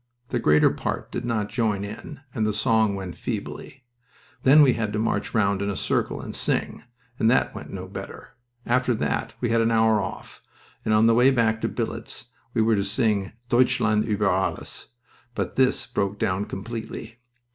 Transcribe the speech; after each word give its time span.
The 0.29 0.39
greater 0.39 0.71
part 0.71 1.11
did 1.11 1.25
not 1.25 1.47
join 1.49 1.85
in, 1.85 2.21
and 2.33 2.43
the 2.43 2.53
song 2.53 2.95
went 2.95 3.15
feebly. 3.15 3.83
Then 4.41 4.63
we 4.63 4.73
had 4.73 4.91
to 4.93 4.97
march 4.97 5.35
round 5.35 5.61
in 5.61 5.69
a 5.69 5.75
circle 5.75 6.19
and 6.21 6.35
sing, 6.35 6.81
and 7.19 7.29
that 7.29 7.53
went 7.53 7.69
no 7.71 7.87
better. 7.87 8.33
After 8.65 8.95
that 8.95 9.35
we 9.41 9.49
had 9.51 9.61
an 9.61 9.69
hour 9.69 10.01
off, 10.01 10.41
and 10.83 10.91
on 10.91 11.05
the 11.05 11.13
way 11.13 11.29
back 11.29 11.61
to 11.61 11.67
billets 11.67 12.31
we 12.55 12.63
were 12.63 12.75
to 12.75 12.83
sing 12.83 13.33
'Deutschland 13.49 14.05
uber 14.05 14.27
Alles,' 14.27 14.87
but 15.35 15.55
this 15.55 15.85
broke 15.85 16.17
down 16.17 16.45
completely. 16.45 17.19